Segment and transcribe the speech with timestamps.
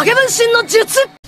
[0.00, 1.19] 影分身の術。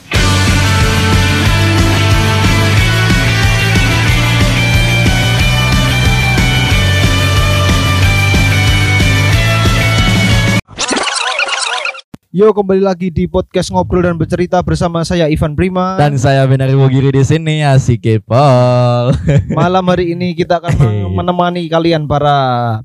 [12.32, 16.00] Yo kembali lagi di podcast ngobrol dan bercerita bersama saya Ivan Prima.
[16.00, 19.12] Dan saya Benar Wogiri di sini asik Kepol.
[19.52, 22.32] malam hari ini kita akan men- menemani kalian para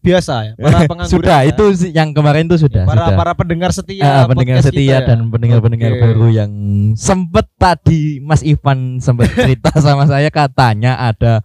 [0.03, 1.15] biasa ya, para pengangguran.
[1.15, 1.55] sudah ya.
[1.55, 1.63] itu
[1.95, 2.83] yang kemarin itu sudah.
[2.83, 3.15] para sudah.
[3.15, 5.07] para pendengar setia Ah, pendengar podcast setia kita ya.
[5.07, 6.01] dan pendengar-pendengar Oke.
[6.03, 6.51] baru yang
[6.99, 11.39] sempet tadi Mas Ivan sempat cerita sama saya katanya ada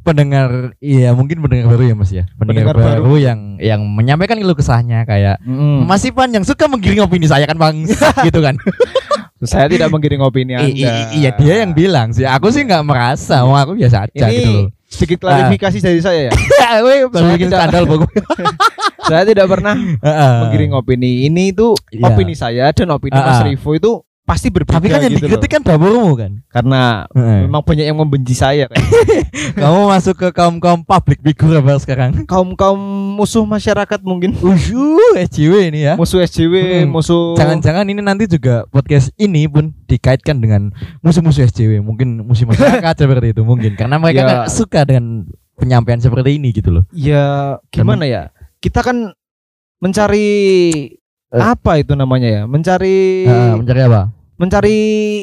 [0.00, 4.56] pendengar iya mungkin pendengar baru ya Mas ya pendengar, Pendengar baru, yang yang menyampaikan keluh
[4.56, 5.84] kesahnya kayak Mm.
[5.84, 7.76] Mas Ivan yang suka menggiring opini saya kan bang
[8.22, 8.56] gitu kan
[9.42, 10.70] Saya tidak menggiring opini Anda.
[10.70, 14.38] I- iya dia yang bilang sih aku sih nggak merasa mau aku biasa aja Ini
[14.38, 16.32] gitu loh sedikit klarifikasi dari saya ya.
[17.08, 17.84] Baru Saya bikin tidak- skandal
[19.08, 20.34] saya tidak pernah Heeh.
[20.38, 21.26] menggiring opini.
[21.26, 22.06] Ini itu Iya.
[22.06, 23.44] opini saya dan opini Ah, Mas ah.
[23.44, 23.92] Rivo itu
[24.32, 25.52] pasti berbeda Tapi kan yang gitu dikritik loh.
[25.52, 26.32] kan dapurmu kan.
[26.48, 27.44] Karena Heeh.
[27.44, 28.80] memang banyak yang membenci saya kan.
[29.60, 32.24] Kamu masuk ke kaum kaum public figure apa sekarang?
[32.24, 32.80] Kaum-kaum
[33.12, 34.32] musuh masyarakat mungkin.
[34.34, 34.80] Ushu,
[35.14, 35.94] SJW ini ya.
[35.94, 36.88] Musuh SJW, Hmm.
[36.90, 42.94] musuh Jangan-jangan ini nanti juga podcast ini pun dikaitkan dengan musuh-musuh SJW, mungkin musuh masyarakat
[43.04, 44.36] seperti itu mungkin karena mereka Ya.
[44.48, 46.84] suka dengan penyampaian seperti ini gitu loh.
[46.90, 48.32] Ya gimana ya?
[48.58, 49.12] Kita kan
[49.78, 50.28] mencari
[51.28, 51.40] Eh.
[51.40, 52.42] apa itu namanya ya?
[52.44, 54.12] Mencari Heeh, mencari apa?
[54.42, 54.78] Mencari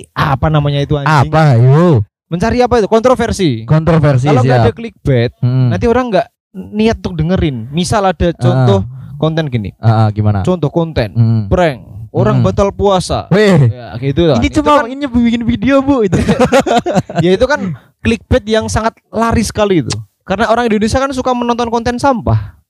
[0.10, 1.28] apa namanya itu anjing?
[1.28, 1.60] Apa?
[1.60, 2.88] Yo, Mencari apa itu?
[2.88, 3.66] Kontroversi.
[3.66, 5.74] kontroversi Kalau nggak ada clickbait, Hmm.
[5.74, 6.28] nanti orang nggak
[6.72, 7.68] niat untuk dengerin.
[7.70, 8.86] Misal ada contoh
[9.18, 9.74] konten gini.
[9.76, 10.46] Ah, ah, gimana?
[10.46, 11.42] Contoh konten Hmm.
[11.50, 12.46] prank, orang Hmm.
[12.46, 13.26] batal puasa.
[13.28, 14.38] Weh, Ya, gitu lah.
[14.38, 16.16] ini Itu cuma kan- ini bikin video bu itu.
[17.26, 19.92] ya itu kan clickbait yang sangat laris sekali itu.
[20.22, 22.62] Karena orang Indonesia kan suka menonton konten sampah.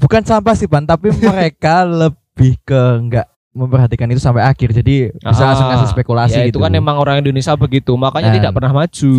[0.00, 5.40] bukan sampah sih ban tapi mereka lebih ke nggak memperhatikan itu sampai akhir jadi bisa
[5.40, 8.52] Ah, langsung kasih spekulasi ya, gitu itu kan emang orang Indonesia begitu, makanya Dan- tidak
[8.52, 9.12] pernah maju.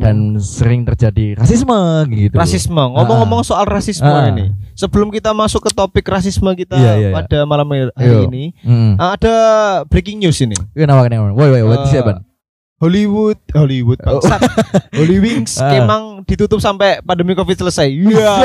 [0.00, 1.78] dan sering terjadi rasisme
[2.10, 2.72] gitu rasisme.
[2.74, 4.26] Ngomong-ngomong soal rasisme Ah.
[4.26, 7.14] ini, sebelum kita masuk ke topik rasisme kita Iya, iya, iya.
[7.14, 8.24] pada malam hari Ayo.
[8.26, 8.56] ini,
[8.96, 9.34] ah, ada
[9.86, 10.56] breaking news ini.
[10.72, 12.24] kenapa kenapa woi woi what Eh, siapa
[12.84, 14.20] Hollywood, Hollywood, Oh.
[14.20, 14.40] bangsat.
[14.98, 15.72] Holy Wings Ah.
[15.74, 17.88] emang ditutup sampai pandemi Covid selesai.
[17.88, 18.36] ya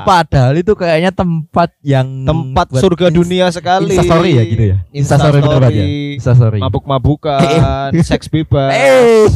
[0.00, 3.86] padahal itu kayaknya tempat yang tempat surga dunia sekali.
[3.88, 5.86] Instastory ya gitu ya Instastory bener banget ya
[6.18, 8.70] Instastory mabuk-mabukan, seks bebas.
[8.72, 9.26] eh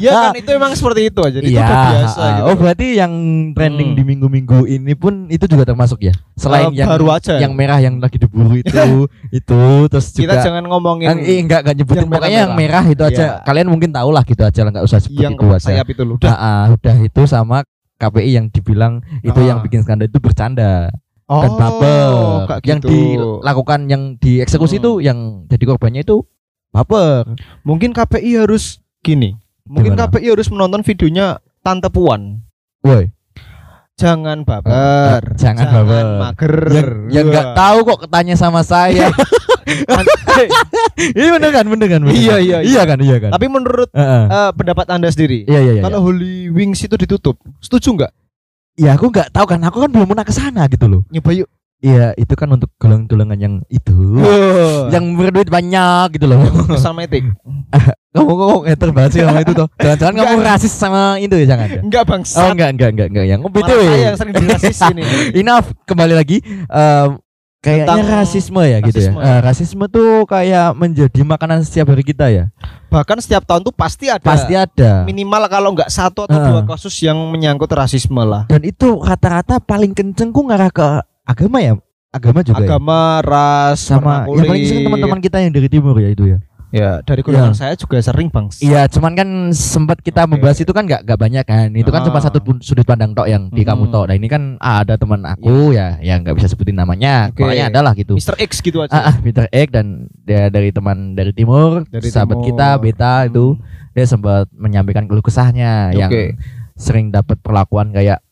[0.00, 1.38] Ya kan itu emang seperti itu aja.
[1.38, 1.60] Itu Iya.
[1.60, 2.44] udah biasa gitu.
[2.46, 3.12] Oh berarti yang
[3.52, 3.98] trending Hmm.
[3.98, 6.14] di minggu-minggu ini pun itu juga termasuk ya.
[6.32, 7.36] Selain Eh, yang baru aja.
[7.36, 8.72] yang merah yang lagi diburu itu,
[9.34, 12.84] itu terus Kita juga jangan ngomongin yang eh, enggak enggak nyebutin yang pokoknya yang merah
[12.86, 13.24] itu aja.
[13.42, 15.66] Kalian mungkin tahu lah gitu aja lah enggak usah sebut yang itu aja.
[15.68, 16.16] sayap itu loh.
[16.18, 17.62] Nah, ah, udah itu sama
[17.96, 19.46] KPI yang dibilang itu Ah.
[19.46, 20.90] yang bikin skandal itu bercanda
[21.22, 22.10] dan Oh, baper.
[22.46, 22.88] kayak Yang gitu.
[22.90, 24.82] dilakukan yang dieksekusi Hmm.
[24.82, 26.26] itu yang jadi korbannya itu
[26.68, 27.38] baper.
[27.62, 29.38] Mungkin KPI harus gini.
[29.62, 30.08] Mungkin Gimana?
[30.08, 32.42] KPI harus menonton videonya Tante Puan.
[32.82, 33.14] Woi,
[33.92, 34.72] Jangan baper.
[34.72, 36.06] Eh, jangan baper.
[36.18, 36.54] mager.
[36.72, 37.54] yang yang enggak Wah.
[37.54, 39.12] tahu kok ketanya sama saya.
[41.16, 42.00] Ini bener kan, bener kan?
[42.02, 42.68] bener Iya, iya, iya.
[42.78, 43.30] Iya kan, iya kan.
[43.32, 44.24] Tapi menurut Heeh.
[44.28, 45.82] eh, pendapat Anda sendiri, Iya, iya, iya.
[45.82, 48.12] kalau Holy Wings itu ditutup, setuju nggak?
[48.76, 51.02] Ya aku nggak tahu kan, aku kan belum pernah ke sana gitu loh.
[51.08, 51.48] Nyoba yuk.
[51.82, 54.22] Iya, itu kan untuk golongan-golongan yang itu,
[54.94, 56.38] yang berduit banyak gitu loh.
[56.70, 57.26] kosmetik.
[58.14, 59.66] kamu kok hater banget sih sama itu tuh.
[59.82, 61.68] Jangan-jangan kamu rasis sama itu ya jangan.
[61.82, 62.22] Enggak bang.
[62.38, 63.80] Oh enggak enggak enggak enggak yang BTW.
[63.82, 65.02] saya yang sering dirasisin ini.
[65.42, 66.38] Enough kembali lagi
[66.70, 67.08] em,
[67.62, 69.18] kayaknya rasisme ya gitu rasisme.
[69.22, 69.24] ya.
[69.24, 72.50] Eh, rasisme tuh kayak menjadi makanan setiap hari kita ya.
[72.90, 74.20] Bahkan setiap tahun tuh pasti ada.
[74.20, 75.06] Pasti ada.
[75.06, 76.50] Minimal kalau nggak satu atau Heeh.
[76.50, 78.50] dua kasus yang menyangkut rasisme lah.
[78.50, 80.84] Dan itu rata-rata paling kenceng ku ngarah ke
[81.22, 81.78] agama ya.
[82.12, 82.68] Agama juga ya?
[82.68, 86.38] Agama, ras, sama warna ya paling sering teman-teman kita yang dari timur ya itu ya.
[86.72, 88.48] Ya, dari golongan saya juga sering bang.
[88.58, 90.34] Iya, cuman kan sempat kita Oke.
[90.34, 91.68] membahas itu kan nggak nggak banyak kan.
[91.70, 92.06] Itu kan Ah.
[92.08, 93.68] cuma satu pun- sudut pandang tok yang di Hmm.
[93.70, 94.04] kamu tok.
[94.08, 97.28] Nah ini kan ada teman aku ya yang nggak bisa sebutin namanya.
[97.28, 97.44] Oke.
[97.44, 98.16] Pokoknya adalah gitu.
[98.16, 98.40] Mr.
[98.40, 98.88] X gitu aja.
[98.90, 102.46] Ah, ah, Peter Egg dan dia dari teman dari timur, Dari sahabat timur.
[102.48, 103.28] kita Beta Hmm.
[103.28, 103.44] itu
[103.92, 106.40] dia sempat menyampaikan keluh kesahnya yang Oke.
[106.74, 108.24] sering dapat perlakuan kayak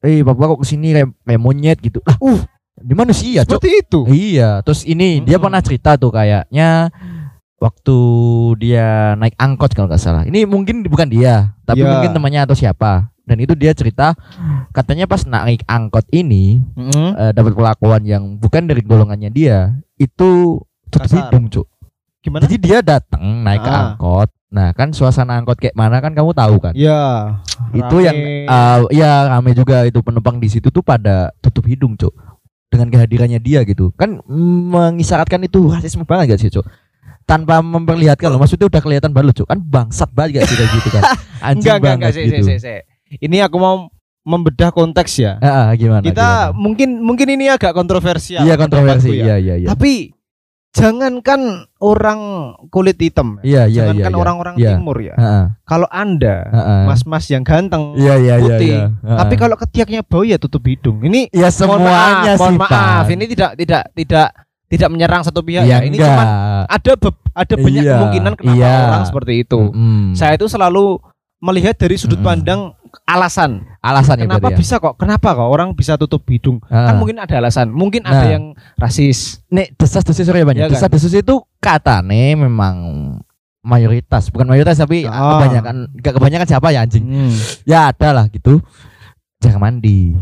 [0.00, 2.00] eh bapak kok ke sini kayak, kayak monyet gitu.
[2.00, 2.40] Lah, uh,
[2.74, 3.56] di manusia, Cok.
[3.56, 4.00] Seperti itu.
[4.06, 5.44] Iya, terus ini dia Mm-mm.
[5.44, 6.88] pernah cerita tuh kayaknya
[7.58, 7.96] waktu
[8.58, 10.22] dia naik angkot kalau nggak salah.
[10.22, 11.90] Ini mungkin bukan dia, tapi Ya.
[11.90, 13.10] mungkin temannya atau siapa.
[13.24, 14.12] Dan itu dia cerita
[14.70, 17.16] katanya pas naik angkot ini Mm-mm.
[17.16, 21.32] eh, dapat perlakuan yang bukan dari golongannya dia, itu tutup Kasar.
[21.32, 21.64] hidung, Cuk.
[22.20, 22.44] Gimana?
[22.44, 23.80] Jadi dia datang naik ke Ah.
[23.96, 24.28] angkot.
[24.48, 26.72] Nah, kan suasana angkot kayak mana kan kamu tahu kan?
[26.76, 27.40] Ya.
[27.72, 28.04] itu rame.
[28.04, 32.12] yang eh, ya rame juga itu penumpang di situ tuh pada tutup hidung, Cuk.
[32.68, 33.90] Dengan kehadirannya dia gitu.
[33.94, 36.66] Kan mm, mengisyaratkan itu rasisme banget gak sih, Cuk?
[37.24, 40.88] Tanpa memperlihatkan loh maksudnya udah kelihatan banget cuk kan bangsat banget gak sih kayak gitu
[40.90, 41.02] kan
[41.48, 42.78] anjing enggak enggak enggak banget sih, gitu sih, sih, sih.
[43.20, 43.74] Ini aku mau
[44.24, 45.36] membedah konteks ya.
[45.38, 46.56] Ah, gimana Kita gimana?
[46.56, 48.42] mungkin mungkin ini agak kontroversial.
[48.42, 49.36] iya kontroversi ya.
[49.36, 50.10] iya iya iya Tapi
[50.74, 52.20] jangankan orang
[52.66, 54.18] kulit hitam, iya iya iya jangankan iya.
[54.18, 54.70] orang-orang Iya.
[54.74, 55.14] timur ya.
[55.14, 55.44] Heeh.
[55.62, 56.36] Kalau Anda
[56.82, 58.72] mas-mas yang ganteng, iya iya iya putih.
[58.74, 58.84] iya.
[58.90, 59.18] Heeh.
[59.22, 60.98] tapi kalau ketiaknya bau ya tutup hidung.
[61.06, 61.86] Ini ya mohon semuanya
[62.26, 63.04] maaf, mohon sih maaf.
[63.06, 63.14] Pan.
[63.14, 64.28] Ini tidak tidak tidak
[64.74, 65.78] tidak menyerang satu pihak ya ya.
[65.82, 66.24] Ini cuma
[66.66, 68.74] ada be- ada banyak Iya, kemungkinan kenapa iya.
[68.88, 69.60] orang seperti itu.
[69.70, 70.12] Mm-mm.
[70.12, 70.98] Saya itu selalu
[71.38, 72.28] melihat dari sudut Mm-mm.
[72.28, 72.60] pandang
[73.04, 73.66] alasan.
[73.78, 74.56] alasan ya Kenapa ya.
[74.56, 74.94] bisa kok?
[74.96, 76.62] Kenapa kok orang bisa tutup hidung?
[76.66, 76.88] Ah.
[76.88, 77.68] Kan mungkin ada alasan.
[77.68, 78.30] Mungkin ada Nah.
[78.30, 78.44] yang
[78.74, 79.42] rasis.
[79.48, 80.62] Nek desas-desus ya banyak.
[80.62, 80.72] Kan?
[80.72, 82.76] Desas-desus itu katane memang
[83.60, 85.36] mayoritas, bukan mayoritas tapi Ah.
[85.36, 87.04] kebanyakan gak kebanyakan siapa ya anjing.
[87.04, 87.34] Hmm,
[87.64, 88.60] Ya ada lah gitu.
[89.38, 90.16] Jangan mandi.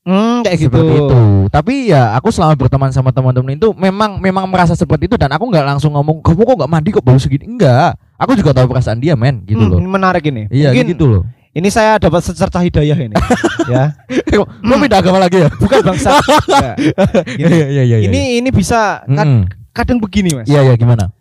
[0.00, 0.72] Hmm, kayak gitu.
[0.72, 1.20] Seperti itu.
[1.48, 5.44] Tapi ya aku selama berteman sama teman-teman itu memang memang merasa seperti itu dan aku
[5.44, 7.44] nggak langsung ngomong kamu kok nggak mandi kok bau segini.
[7.44, 8.00] Enggak.
[8.16, 9.78] Aku juga tahu perasaan dia, men, gitu Hmm, loh.
[9.80, 10.44] Ini menarik ini.
[10.48, 11.22] Iya, Mungkin gitu loh.
[11.50, 13.16] ini saya dapat secerca hidayah ini.
[13.72, 13.92] ya.
[14.08, 15.48] Kok kok beda agama lagi ya?
[15.52, 16.16] Bukan bangsa.
[16.48, 16.72] Ya.
[17.38, 17.48] Gini.
[17.48, 17.96] Iya, iya, iya.
[18.00, 18.08] iya.
[18.08, 20.48] Ini ini bisa kad- kadang begini, Mas.
[20.48, 21.12] Iya, iya gimana?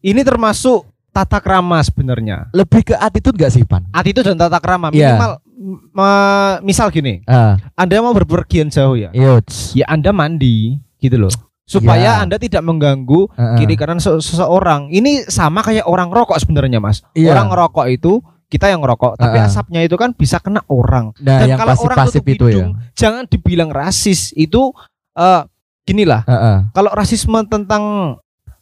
[0.00, 2.52] Ini termasuk tata krama sebenarnya.
[2.52, 3.88] Lebih ke attitude gak sih, Pan?
[3.90, 9.08] Attitude dan tata krama minimal m- me- misal gini, Ah, Anda mau berpergian jauh ya.
[9.10, 9.40] iya.
[9.40, 9.72] tss.
[9.74, 11.32] Ya Anda mandi gitu loh.
[11.64, 12.22] Supaya Ya.
[12.22, 13.56] Anda tidak mengganggu Heeh.
[13.58, 14.86] kiri kanan se- seseorang.
[14.88, 17.02] Ini sama kayak orang rokok sebenarnya, Mas.
[17.10, 17.34] Iya.
[17.34, 19.50] Orang rokok itu kita yang ngerokok, tapi Heeh.
[19.50, 21.10] asapnya itu kan bisa kena orang.
[21.18, 22.50] Nah, Dan yang kalau orang pasif-pasif tutup itu ya.
[22.54, 24.30] hidung, jangan dibilang rasis.
[24.32, 24.70] Itu
[25.12, 25.42] eh
[25.82, 26.56] ginilah, Heeh.
[26.70, 28.14] kalau rasisme tentang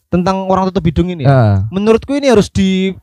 [0.07, 1.55] tentang orang tutup hidung ini, ya, Heeh.
[1.69, 2.97] menurutku ini harus di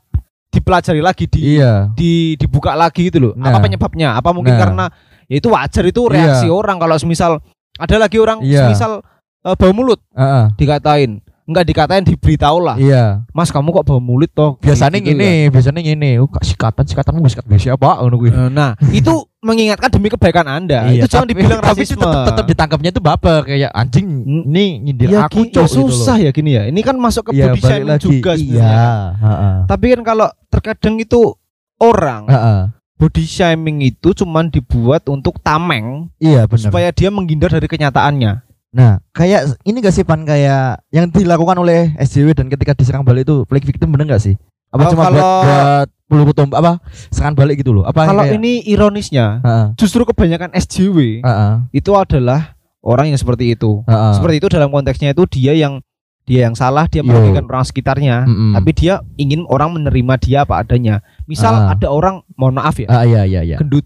[0.53, 1.89] dipelajari lagi di Iya.
[1.97, 3.33] di dibuka lagi gitu loh.
[3.35, 3.49] Nah.
[3.51, 4.13] Apa penyebabnya?
[4.13, 4.61] Apa mungkin Nah.
[4.61, 4.85] karena
[5.27, 7.41] ya itu wajar itu reaksi orang kalau semisal
[7.81, 8.69] ada lagi orang Iya.
[8.69, 9.01] semisal
[9.43, 10.53] eh, bau mulut Heeh.
[10.61, 11.25] dikatain.
[11.53, 12.77] Enggak dikatain diberitahu lah.
[12.77, 13.29] Iya.
[13.29, 14.57] Mas kamu kok bau mulut toh?
[14.59, 16.17] Biasanya Gitu gini, biasanya gini.
[16.17, 18.33] Oh, kak sikatan, sikatanmu gak sikat biasa apa ngono kuwi.
[18.33, 18.37] ya.
[18.39, 20.89] Eh, Nah, itu mengingatkan demi kebaikan Anda.
[20.89, 22.01] Iya, itu jangan tapi- dibilang tapi rasisme.
[22.01, 24.07] tetap, tetap ditangkapnya itu baper kayak anjing
[24.47, 26.63] nih nyindir ya, aku cok ya susah ya gini ya.
[26.65, 28.73] Ini kan masuk ke Iya, body shaming juga Iya,
[29.15, 29.57] heeh.
[29.67, 31.37] Tapi kan kalau terkadang itu
[31.77, 32.61] orang Heeh.
[32.97, 36.71] body shaming itu cuman dibuat untuk tameng Iya, benar.
[36.71, 38.52] supaya dia menghindar dari kenyataannya.
[38.73, 43.29] Nah, kayak ini gak sih pan kayak yang dilakukan oleh SJW dan ketika diserang balik
[43.29, 44.35] itu fake victim bener gak sih?
[44.73, 46.73] Apa Oh, cuma buat, kalau- buat peluru tombak apa
[47.13, 47.85] serangan balik gitu loh?
[47.85, 49.67] Apa Kalau kayak- ini ironisnya, Heeh.
[49.77, 51.53] justru kebanyakan SJW Heeh.
[51.71, 53.85] itu adalah orang yang seperti itu.
[53.85, 54.13] Heeh.
[54.17, 55.85] Seperti itu dalam konteksnya itu dia yang
[56.23, 58.55] dia yang salah, dia merugikan orang sekitarnya, Mm-mm.
[58.55, 61.03] tapi dia ingin orang menerima dia apa adanya.
[61.27, 61.75] Misal Ah.
[61.75, 63.59] ada orang, mohon maaf ya, Ah, iya iya iya.
[63.59, 63.83] gendut,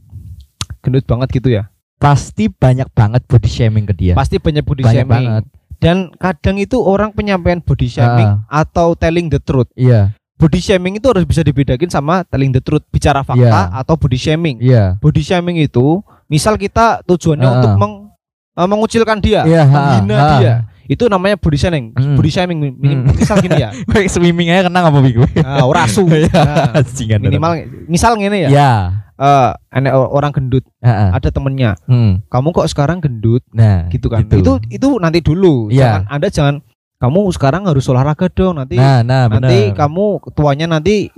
[0.79, 1.73] gendut banget gitu ya.
[1.97, 4.13] Pasti banyak banget body shaming ke dia.
[4.13, 4.87] Pasti banyak body Iya.
[4.87, 5.27] Banyak shaming.
[5.27, 5.45] banget.
[5.77, 9.69] Dan kadang itu orang penyampaian body shaming atau telling the truth.
[9.75, 13.73] Iya, Body shaming itu harus bisa dibedakin sama telling the truth, bicara fakta Iya.
[13.75, 14.57] atau body shaming.
[14.59, 14.93] iya.
[14.99, 17.55] Body shaming itu misal kita tujuannya Ah.
[17.57, 18.13] untuk meng-
[18.53, 20.29] eh, mengucilkan dia, Iya, ha, menghina ha.
[20.37, 20.55] dia.
[20.87, 21.85] Itu namanya body shaming.
[21.93, 22.15] Hmm.
[22.15, 23.17] Body shaming mi- mi- Hmm.
[23.17, 23.73] misal gini ya.
[24.13, 25.25] Swimming aja kena apa gue?
[25.41, 26.05] Ah, ora asu.
[26.13, 27.21] Iya, Nah, Anjingan.
[27.25, 27.53] minimal
[27.89, 28.49] misal gini ya.
[28.53, 28.73] Ya.
[29.17, 31.09] Eh, enek orang gendut, Heeh.
[31.11, 31.77] ada temennya.
[31.85, 32.21] Hmm.
[32.27, 34.25] Kamu kok sekarang gendut Nah, gitu kan.
[34.25, 35.69] Itu itu nanti dulu.
[35.69, 36.01] Iya.
[36.01, 36.55] Jangan Anda jangan
[36.97, 39.77] kamu sekarang harus olahraga dong nanti Nah, nah, nanti benar.
[39.77, 41.13] kamu tuanya nanti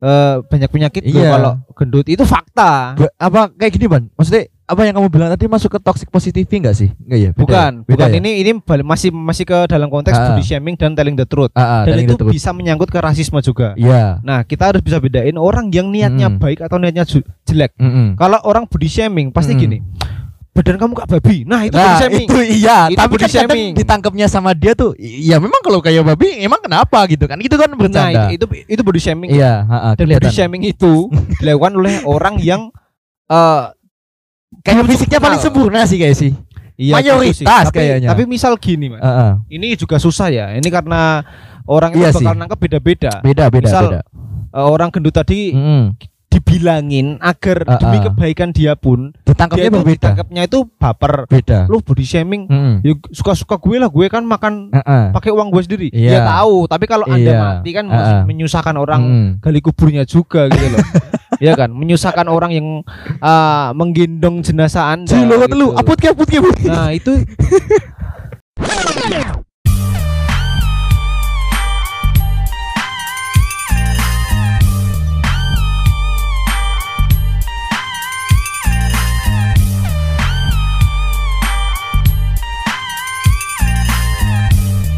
[0.00, 1.30] eh, banyak penyakit Iya.
[1.30, 2.96] kalau gendut itu fakta.
[2.96, 4.08] Ba- apa kayak gini, Ban?
[4.16, 6.88] Maksudnya apa yang kamu bilang tadi masuk ke toxic positivity enggak sih?
[6.96, 7.30] Enggak ya?
[7.30, 7.82] Beda Bukan, ya?
[7.82, 8.16] Beda bukan ya?
[8.16, 8.50] ini ini
[8.80, 10.30] masih masih ke dalam konteks Ah.
[10.30, 11.50] body shaming dan telling the truth.
[11.52, 13.74] Ah, ah, dan itu bisa menyangkut ke rasisme juga.
[13.74, 14.22] Iya.
[14.22, 16.38] Nah, kita harus bisa bedain orang yang niatnya Mm.
[16.38, 17.02] baik atau niatnya
[17.42, 17.74] jelek.
[17.76, 18.14] Mm-mm.
[18.14, 19.60] Kalau orang body shaming pasti Mm.
[19.60, 19.78] gini.
[20.50, 21.36] Badan kamu kayak babi.
[21.44, 22.26] Nah, itu nah, body shaming.
[22.26, 23.70] itu iya, Itu tapi body kan shaming.
[23.72, 27.38] ditangkapnya sama dia tuh iya memang kalau kayak babi emang kenapa gitu kan?
[27.38, 28.22] Itu kan Nah, bercanda.
[28.28, 29.30] itu itu body shaming.
[29.30, 30.20] iya, heeh, Dan kelihatan.
[30.20, 31.06] body shaming itu
[31.38, 32.70] dilakukan oleh orang yang
[33.26, 33.62] eh
[34.60, 36.32] Kayak belum fisiknya paling sempurna sih kayak sih.
[36.74, 37.46] Iya, Mayoritas gitu sih.
[37.46, 38.08] tapi, kayaknya.
[38.08, 39.00] Tapi misal gini, Mas.
[39.00, 39.32] Heeh.
[39.52, 40.46] Ini juga susah ya.
[40.52, 41.20] Ini karena
[41.64, 42.40] orang itu Iya bakal sih.
[42.40, 43.12] nangkep beda-beda.
[43.20, 44.00] Beda, beda, Misal, beda.
[44.50, 45.94] Eh, orang gendut tadi Mm.
[46.26, 48.02] dibilangin agar Ah, demi ah.
[48.06, 49.94] kebaikan dia pun dia Ditangkapnya itu berbeda.
[50.00, 51.12] ditangkapnya itu baper.
[51.26, 51.58] Beda.
[51.66, 52.42] Lu body shaming.
[52.46, 52.74] Mm.
[52.80, 55.04] Ya suka-suka gue lah, gue kan makan Heeh.
[55.12, 55.88] pakai uang gue sendiri.
[55.90, 56.20] Ya Iya.
[56.24, 57.36] tahu, tapi kalau Anda Iya.
[57.36, 58.22] mati kan Ah, ah.
[58.24, 59.28] menyusahkan orang Mm.
[59.38, 60.80] gali kuburnya juga gitu loh.
[61.40, 62.84] Iya kan, menyusahkan orang yang
[63.24, 65.08] ah, menggendong jenazah Anda.
[65.08, 65.56] Cilo gitu.
[65.56, 66.36] lu, aput ke aput ke.
[66.36, 66.68] aput ke.
[66.68, 67.16] Nah, itu